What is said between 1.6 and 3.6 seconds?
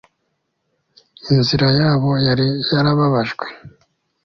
yabo yari yarababajwe